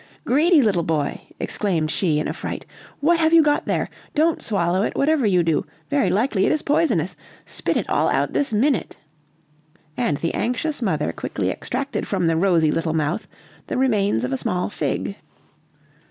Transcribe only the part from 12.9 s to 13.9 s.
mouth the